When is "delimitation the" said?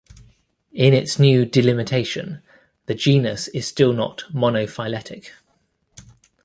1.45-2.95